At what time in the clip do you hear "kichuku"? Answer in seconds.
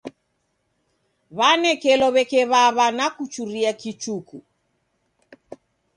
3.81-4.37